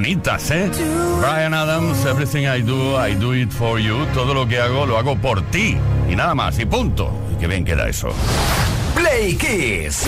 [0.00, 0.70] bonitas, ¿eh?
[1.20, 4.06] Brian Adams, Everything I Do, I Do It For You.
[4.14, 5.76] Todo lo que hago, lo hago por ti.
[6.08, 7.12] Y nada más, y punto.
[7.30, 8.08] Y qué bien queda eso.
[8.94, 10.06] Play Kiss.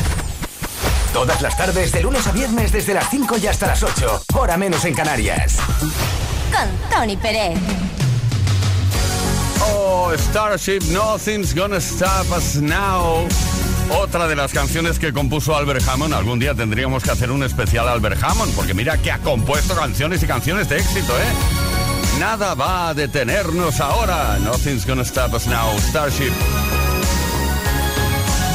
[1.12, 4.22] Todas las tardes, de lunes a viernes, desde las 5 y hasta las 8.
[4.34, 5.58] Hora menos en Canarias.
[5.78, 7.58] Con Tony Pérez.
[9.60, 13.28] Oh, Starship, Nothing's Gonna Stop Us Now.
[13.90, 16.14] Otra de las canciones que compuso Albert Hammond.
[16.14, 20.22] Algún día tendríamos que hacer un especial Albert Hammond, porque mira que ha compuesto canciones
[20.22, 22.18] y canciones de éxito, ¿eh?
[22.18, 24.38] Nada va a detenernos ahora.
[24.38, 25.76] Nothing's gonna stop us now.
[25.88, 26.32] Starship.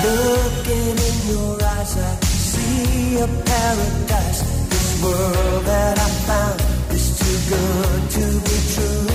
[0.04, 4.44] Looking in your eyes, I see a paradise.
[4.70, 6.62] This world that I found
[6.94, 9.08] is too good to be true.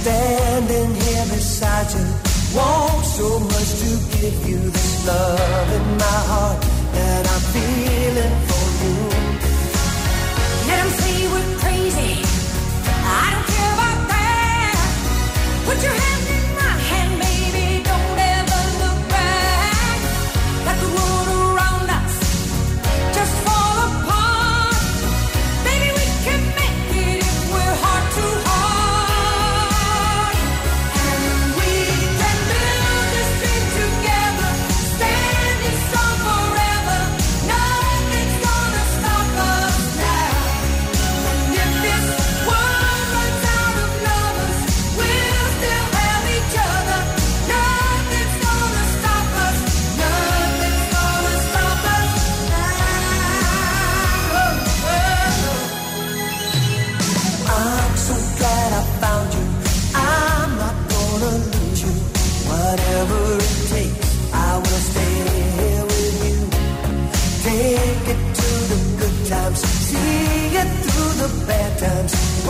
[0.00, 2.32] Standing here beside you.
[2.54, 4.60] Want so much to give you
[5.06, 6.61] love in my heart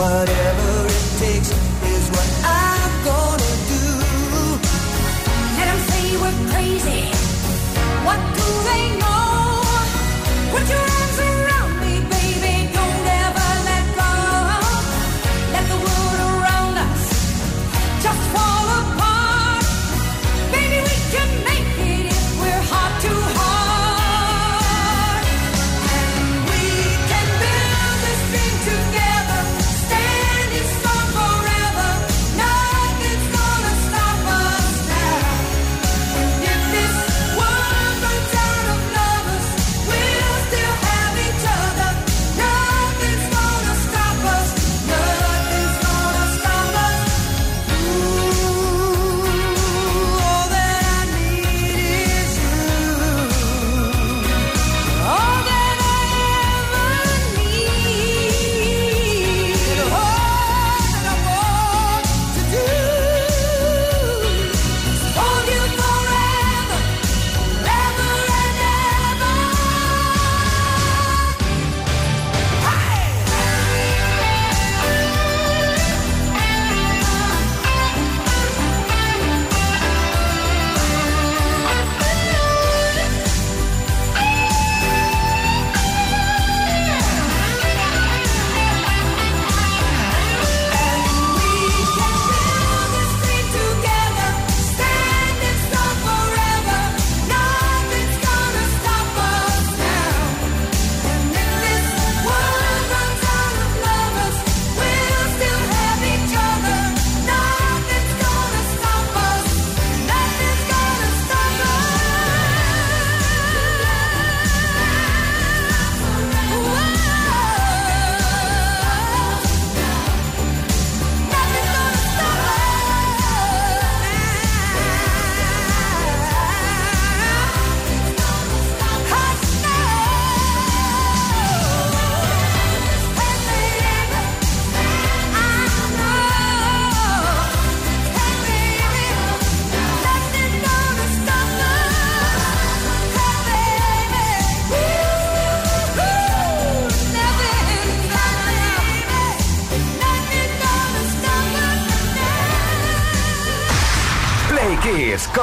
[0.03, 0.42] What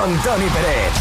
[0.00, 0.92] con Tony Pérez.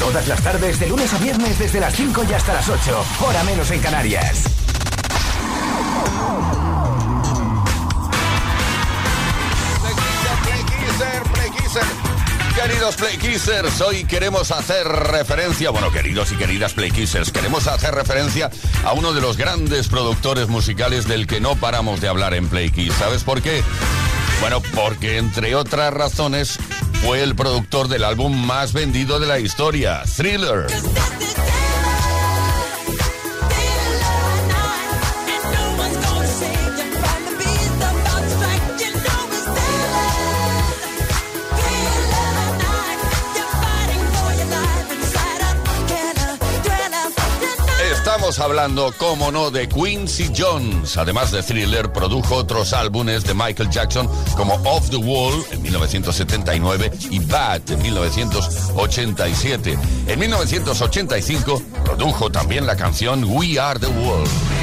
[0.00, 3.04] Todas las tardes, de lunes a viernes, desde las 5 y hasta las 8.
[3.20, 4.44] Hora menos en Canarias.
[12.60, 17.94] Queridos Play Kissers, hoy queremos hacer referencia, bueno, queridos y queridas Play Kissers, queremos hacer
[17.94, 18.50] referencia
[18.84, 22.70] a uno de los grandes productores musicales del que no paramos de hablar en Play
[22.70, 22.94] Kiss.
[22.94, 23.62] ¿Sabes por qué?
[24.40, 26.58] Bueno, porque entre otras razones
[27.04, 30.66] fue el productor del álbum más vendido de la historia, Thriller.
[48.48, 50.96] Hablando, como no, de Quincy Jones.
[50.96, 56.90] Además de Thriller, produjo otros álbumes de Michael Jackson como Off the Wall en 1979
[57.10, 59.78] y Bad en 1987.
[60.06, 64.57] En 1985 produjo también la canción We Are the World.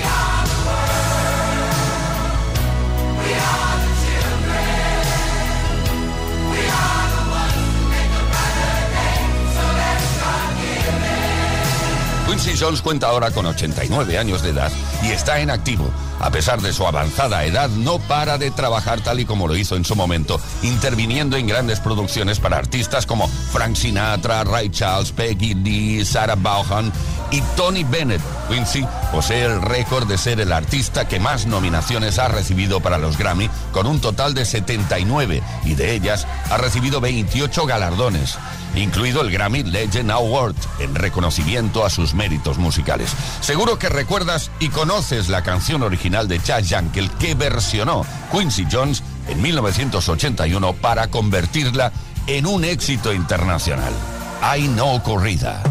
[12.36, 14.70] Quincy Jones cuenta ahora con 89 años de edad
[15.02, 15.90] y está en activo.
[16.20, 19.78] A pesar de su avanzada edad, no para de trabajar tal y como lo hizo
[19.78, 25.54] en su momento, interviniendo en grandes producciones para artistas como Frank Sinatra, Ray Charles, Peggy
[25.54, 26.92] Lee, Sarah Vaughan
[27.36, 28.22] y Tony Bennett.
[28.48, 33.18] Quincy posee el récord de ser el artista que más nominaciones ha recibido para los
[33.18, 38.38] Grammy, con un total de 79, y de ellas ha recibido 28 galardones
[38.76, 43.10] incluido el Grammy Legend Award, en reconocimiento a sus méritos musicales.
[43.40, 49.02] Seguro que recuerdas y conoces la canción original de Chad Yankel que versionó Quincy Jones
[49.30, 51.94] en 1981 para convertirla
[52.28, 53.94] en un éxito internacional.
[54.42, 55.64] Hay no corrida.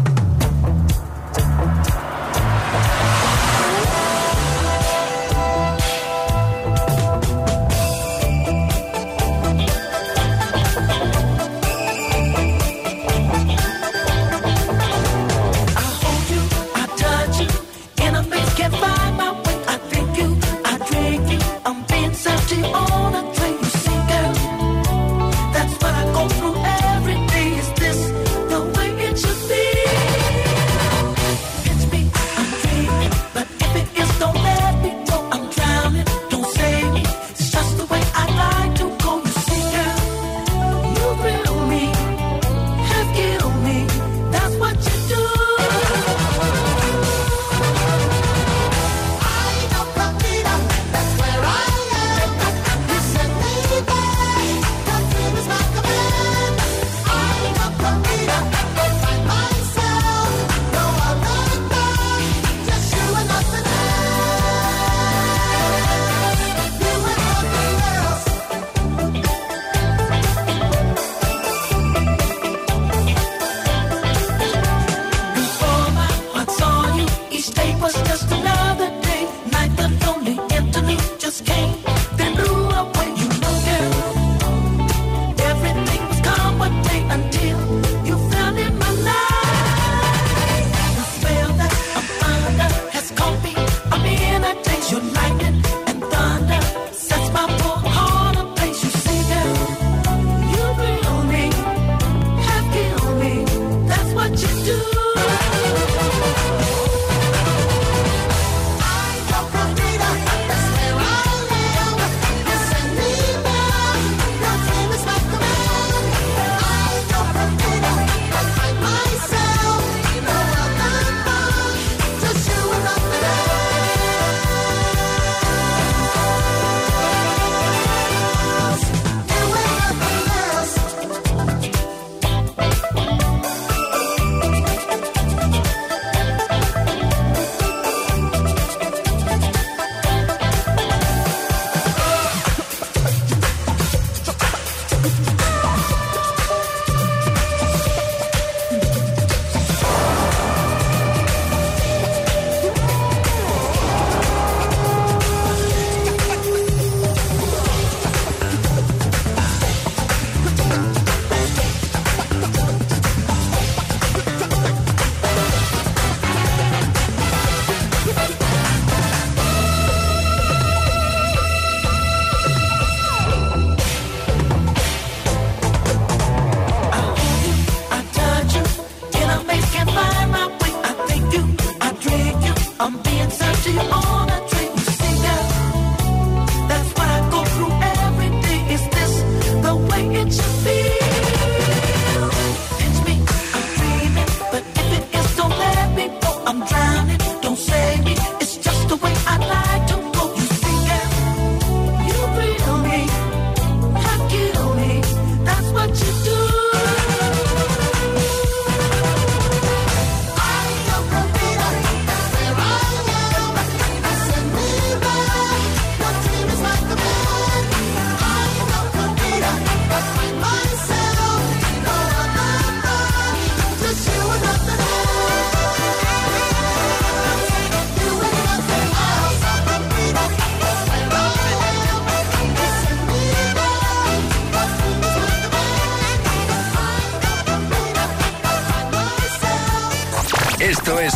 [240.65, 241.13] Esto es.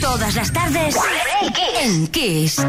[0.00, 0.94] Todas las tardes
[1.82, 2.64] en Kiss.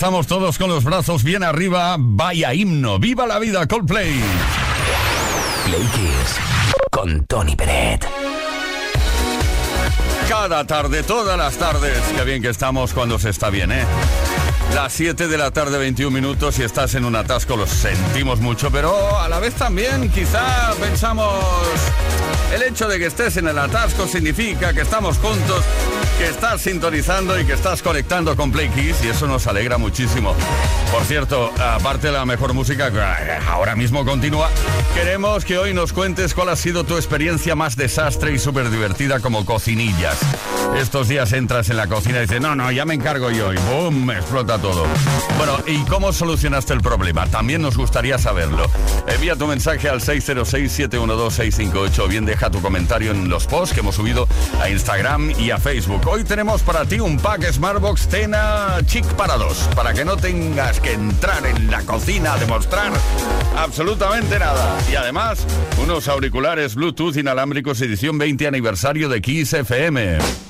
[0.00, 1.96] Estamos todos con los brazos bien arriba.
[1.98, 2.98] Vaya himno.
[2.98, 4.18] ¡Viva la vida, Coldplay!
[5.66, 6.38] Play Kiss
[6.90, 8.08] con Tony Peret.
[10.26, 11.98] Cada tarde, todas las tardes.
[12.16, 13.84] Qué bien que estamos cuando se está bien, ¿eh?
[14.74, 16.54] Las 7 de la tarde, 21 minutos.
[16.54, 21.44] Si estás en un atasco, lo sentimos mucho, pero a la vez también quizá pensamos.
[22.54, 25.62] El hecho de que estés en el atasco significa que estamos juntos,
[26.20, 30.36] que estás sintonizando y que estás conectando con Play Kiss y eso nos alegra muchísimo.
[30.92, 33.00] Por cierto, aparte de la mejor música que
[33.48, 34.50] ahora mismo continúa,
[34.94, 39.20] queremos que hoy nos cuentes cuál ha sido tu experiencia más desastre y súper divertida
[39.20, 40.18] como cocinillas.
[40.76, 43.56] Estos días entras en la cocina y dices, no, no, ya me encargo yo y
[43.56, 44.10] ¡boom!
[44.10, 44.84] explota todo.
[45.38, 47.26] Bueno, ¿y cómo solucionaste el problema?
[47.28, 48.70] También nos gustaría saberlo.
[49.06, 53.94] Envía tu mensaje al 606-712-658 o bien deja tu comentario en los posts que hemos
[53.94, 54.28] subido
[54.60, 56.09] a Instagram y a Facebook.
[56.12, 60.80] Hoy tenemos para ti un pack Smartbox Tena Chic para dos, para que no tengas
[60.80, 62.90] que entrar en la cocina a demostrar
[63.56, 64.76] absolutamente nada.
[64.90, 65.46] Y además,
[65.80, 70.49] unos auriculares Bluetooth inalámbricos edición 20 aniversario de Kiss FM.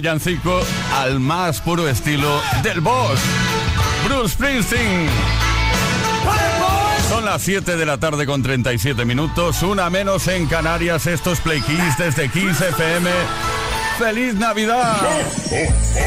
[0.00, 0.60] villancico
[0.94, 3.18] al más puro estilo del boss,
[4.06, 5.08] Bruce Springsteen.
[7.08, 11.08] Son las 7 de la tarde con 37 minutos, una menos en Canarias.
[11.08, 13.10] Estos Play Kiss desde Kiss FM.
[13.98, 14.98] ¡Feliz Navidad!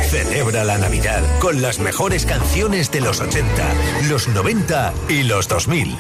[0.09, 3.73] Celebra la Navidad con las mejores canciones de los 80,
[4.07, 5.97] los 90 y los 2000.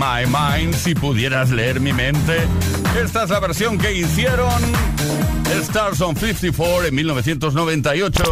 [0.00, 2.38] My Mind, si pudieras leer mi mente.
[2.98, 4.62] Esta es la versión que hicieron
[5.60, 8.24] Stars on 54 en 1998.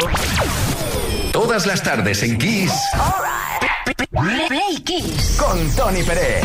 [1.30, 2.72] Todas las tardes en Kiss
[4.48, 5.36] Play Kiss.
[5.38, 6.42] con Tony Pérez.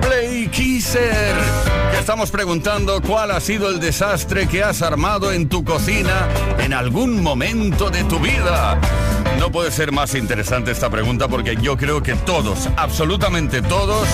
[0.00, 1.36] Play Kisser.
[1.96, 6.26] Estamos preguntando cuál ha sido el desastre que has armado en tu cocina
[6.58, 8.80] en algún momento de tu vida.
[9.38, 14.08] No puede ser más interesante esta pregunta porque yo creo que todos, absolutamente todos,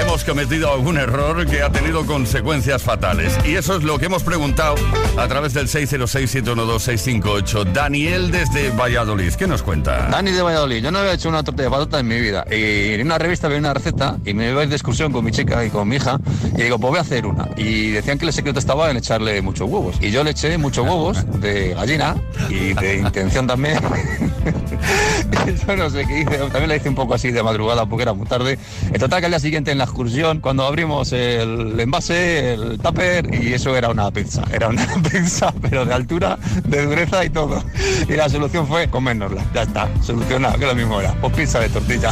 [0.00, 3.38] hemos cometido algún error que ha tenido consecuencias fatales.
[3.44, 4.76] Y eso es lo que hemos preguntado
[5.16, 7.72] a través del 606-712-658.
[7.72, 10.08] Daniel desde Valladolid, ¿qué nos cuenta?
[10.10, 12.44] Dani de Valladolid, yo no había hecho una tortilla de patata en mi vida.
[12.50, 15.24] Y en una revista vi una receta y me iba a ir de excursión con
[15.24, 16.18] mi chica y con mi hija.
[16.56, 17.48] Y digo, pues voy a hacer una.
[17.56, 19.96] Y decían que el secreto estaba en echarle muchos huevos.
[20.00, 22.16] Y yo le eché muchos huevos de gallina
[22.48, 23.78] y de intención también.
[25.66, 28.12] Yo no sé qué hice, también la hice un poco así de madrugada porque era
[28.12, 28.58] muy tarde.
[28.92, 33.34] En total que al día siguiente en la excursión, cuando abrimos el envase, el tupper,
[33.34, 34.42] y eso era una pizza.
[34.52, 37.62] Era una pizza, pero de altura, de dureza y todo.
[38.08, 39.44] Y la solución fue comérnosla.
[39.54, 41.12] Ya está, solucionado, que lo mismo era.
[41.20, 42.10] Pues pizza de tortilla.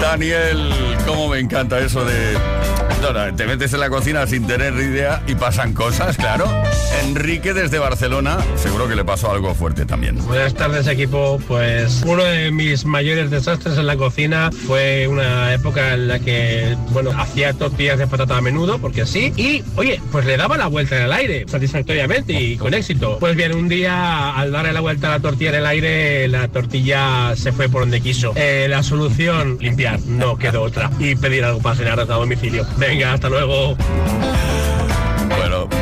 [0.00, 0.70] Daniel,
[1.06, 2.59] cómo me encanta eso de...
[3.36, 6.46] Te metes en la cocina sin tener idea y pasan cosas, claro.
[7.02, 10.16] Enrique desde Barcelona, seguro que le pasó algo fuerte también.
[10.26, 15.94] Buenas tardes equipo, pues uno de mis mayores desastres en la cocina fue una época
[15.94, 20.26] en la que, bueno, hacía tortillas de patata a menudo, porque sí, y oye, pues
[20.26, 23.18] le daba la vuelta en el aire, satisfactoriamente y con éxito.
[23.18, 26.48] Pues bien, un día al darle la vuelta a la tortilla en el aire, la
[26.48, 28.32] tortilla se fue por donde quiso.
[28.36, 32.66] Eh, la solución, limpiar, no quedó otra, y pedir algo para cenar a domicilio.
[32.80, 33.76] Venga, hasta luego.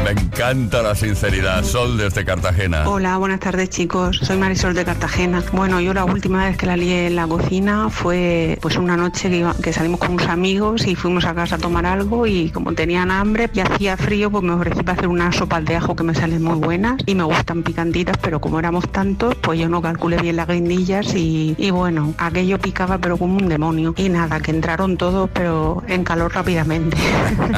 [0.05, 1.63] Me encanta la sinceridad.
[1.65, 2.89] Sol desde Cartagena.
[2.89, 4.19] Hola, buenas tardes chicos.
[4.23, 5.43] Soy Marisol de Cartagena.
[5.53, 9.29] Bueno, yo la última vez que la lié en la cocina fue pues una noche
[9.29, 12.51] que, iba- que salimos con unos amigos y fuimos a casa a tomar algo y
[12.51, 15.95] como tenían hambre y hacía frío, pues me ofrecí para hacer unas sopas de ajo
[15.95, 19.69] que me salen muy buenas y me gustan picantitas, pero como éramos tantos, pues yo
[19.69, 23.93] no calculé bien las guindillas y, y bueno, aquello picaba pero como un demonio.
[23.99, 26.97] Y nada, que entraron todos pero en calor rápidamente.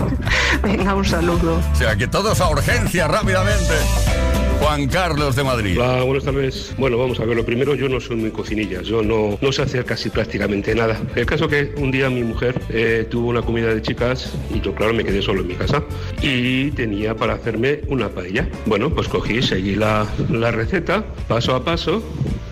[0.64, 1.60] Venga, un saludo.
[1.72, 4.29] O sea, que todos a urgencia rápidamente.
[4.60, 5.80] Juan Carlos de Madrid.
[5.80, 6.74] Hola, buenas tardes.
[6.76, 9.62] Bueno, vamos a ver, lo primero, yo no soy muy cocinilla, yo no, no sé
[9.62, 11.00] hacer casi prácticamente nada.
[11.16, 14.74] El caso que un día mi mujer eh, tuvo una comida de chicas y yo,
[14.74, 15.82] claro, me quedé solo en mi casa
[16.20, 18.48] y tenía para hacerme una paella.
[18.66, 22.02] Bueno, pues cogí, seguí la, la receta paso a paso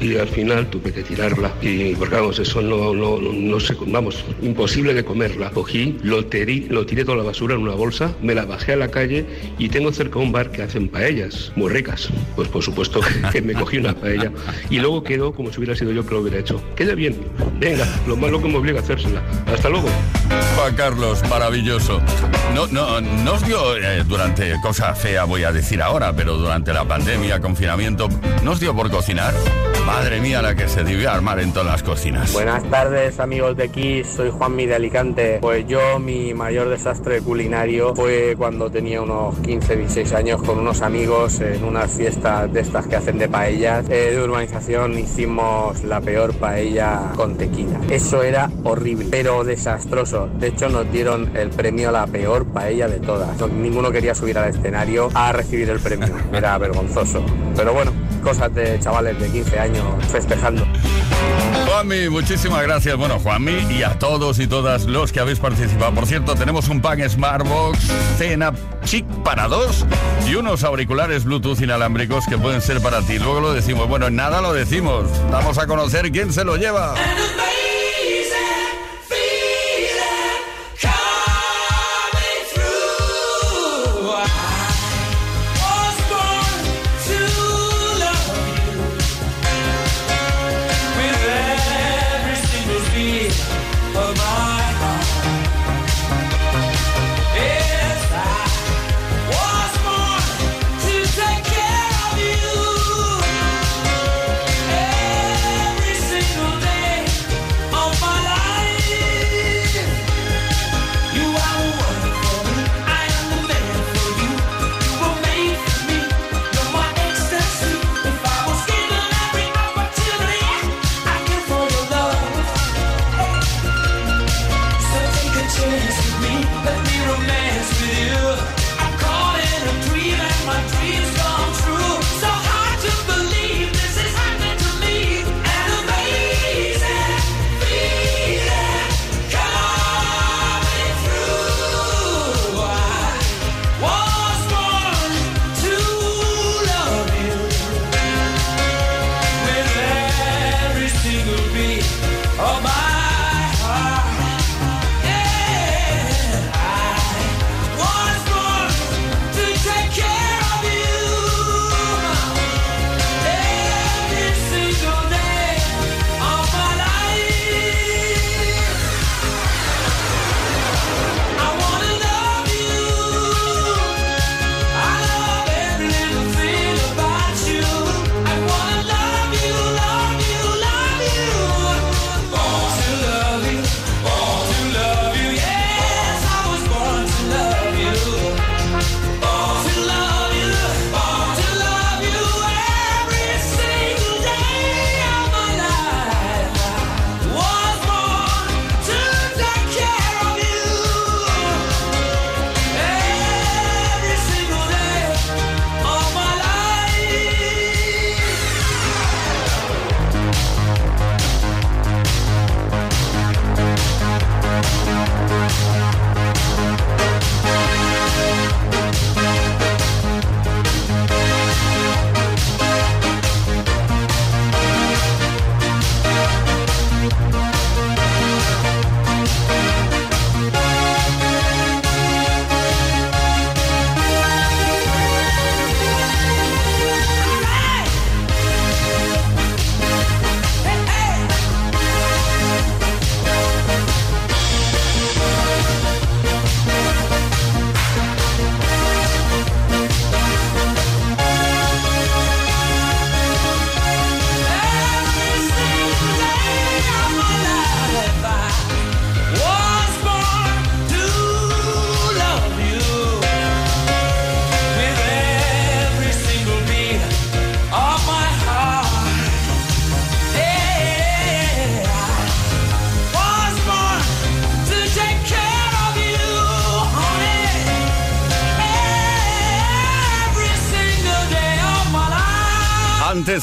[0.00, 1.52] y al final tuve que tirarla.
[1.60, 5.50] Y, porque vamos, eso no, no, no, sé, vamos, imposible de comerla.
[5.50, 8.88] Cogí, lo, lo tiré toda la basura en una bolsa, me la bajé a la
[8.90, 9.26] calle
[9.58, 11.97] y tengo cerca un bar que hacen paellas, muy ricas.
[12.36, 13.00] Pues por supuesto
[13.32, 14.32] que me cogí una paella
[14.70, 16.62] y luego quedó como si hubiera sido yo que lo hubiera hecho.
[16.76, 17.16] Queda bien,
[17.58, 19.22] venga, lo malo que me obliga a hacérsela.
[19.46, 19.88] Hasta luego.
[20.56, 22.00] Juan Carlos, maravilloso.
[22.54, 26.72] No, no, no os dio eh, durante, cosa fea voy a decir ahora, pero durante
[26.72, 28.08] la pandemia, confinamiento,
[28.42, 29.34] ¿no dio por cocinar?
[29.88, 32.34] Madre mía, la que se debió armar en todas las cocinas.
[32.34, 35.38] Buenas tardes amigos de Kiss, soy Juanmi de Alicante.
[35.40, 40.82] Pues yo mi mayor desastre culinario fue cuando tenía unos 15, 16 años con unos
[40.82, 43.86] amigos en unas fiestas de estas que hacen de paellas.
[43.88, 47.80] Eh, de urbanización hicimos la peor paella con tequila.
[47.88, 50.28] Eso era horrible, pero desastroso.
[50.38, 53.38] De hecho nos dieron el premio a la peor paella de todas.
[53.40, 56.08] No- ninguno quería subir al escenario a recibir el premio.
[56.34, 57.24] Era vergonzoso.
[57.56, 57.90] Pero bueno,
[58.22, 59.77] cosas de chavales de 15 años
[60.10, 60.66] festejando.
[61.66, 62.96] Juanmi, muchísimas gracias.
[62.96, 65.94] Bueno, Juanmi y a todos y todas los que habéis participado.
[65.94, 67.78] Por cierto, tenemos un pan Smartbox
[68.16, 68.52] Cena
[68.84, 69.86] Chic para dos
[70.26, 73.18] y unos auriculares Bluetooth inalámbricos que pueden ser para ti.
[73.18, 73.88] Luego lo decimos.
[73.88, 75.04] Bueno, en nada lo decimos.
[75.30, 76.94] Vamos a conocer quién se lo lleva.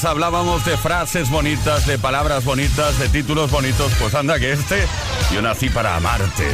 [0.06, 3.91] Hablábamos de frases bonitas, de palabras bonitas, de títulos bonitos.
[3.99, 4.86] Pues anda que este,
[5.34, 6.47] yo nací para amarte.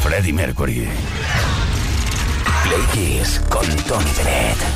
[0.00, 0.88] Freddie Mercury.
[2.64, 4.75] Play con Tony Peret.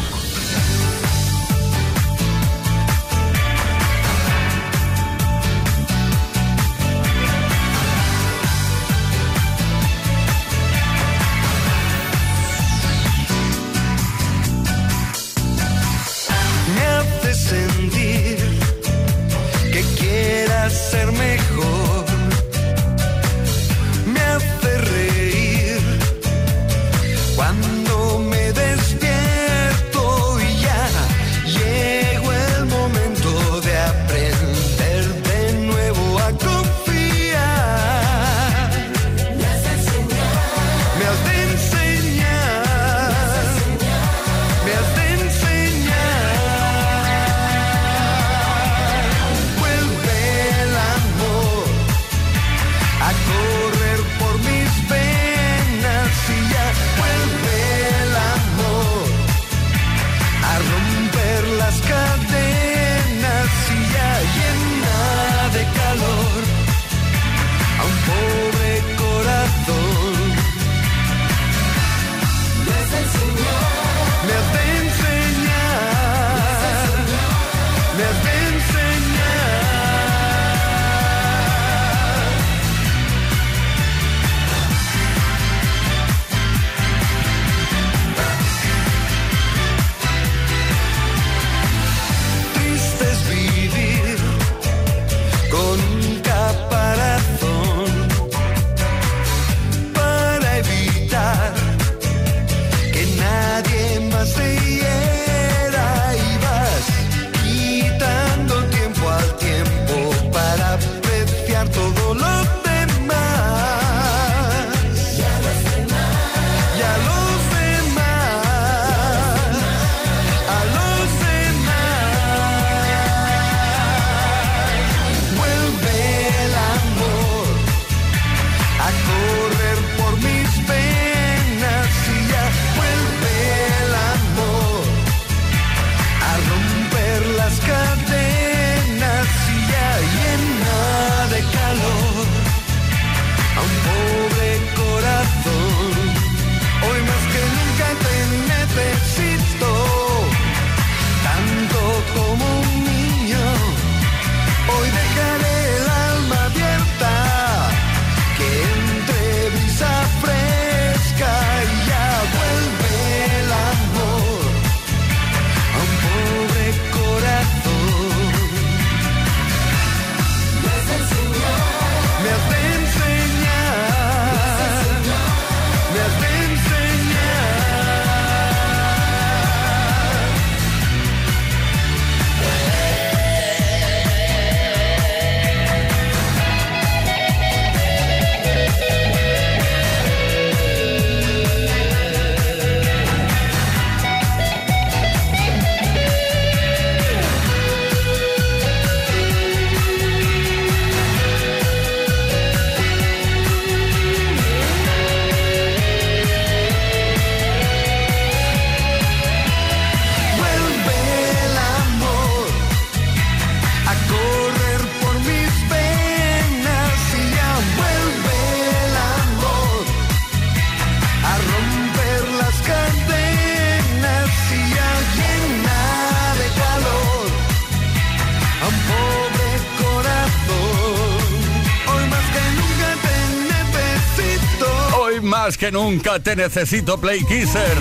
[235.71, 237.79] Nunca te necesito, Play Kisser.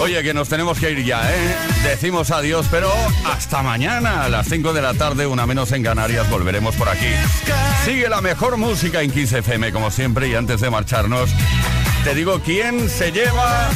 [0.00, 1.56] Oye, que nos tenemos que ir ya, ¿eh?
[1.82, 2.92] Decimos adiós, pero
[3.24, 7.08] hasta mañana a las 5 de la tarde, una menos en Canarias, volveremos por aquí.
[7.84, 11.30] Sigue la mejor música en Kiss FM, como siempre, y antes de marcharnos,
[12.04, 13.70] te digo quién se lleva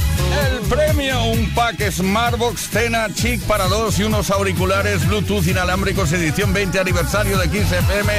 [0.46, 1.24] el premio.
[1.24, 7.38] Un pack Smartbox Cena Chic para dos y unos auriculares Bluetooth inalámbricos edición 20 aniversario
[7.38, 8.12] de Kiss FM.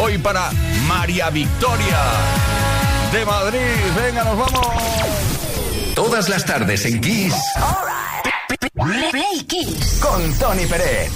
[0.00, 0.50] Hoy para
[0.88, 1.98] María Victoria
[3.12, 3.60] de Madrid.
[3.94, 4.66] Venga, nos vamos.
[5.94, 7.34] Todas las tardes en Kiss.
[9.10, 10.00] Play Kiss.
[10.00, 11.10] Con Tony Peret.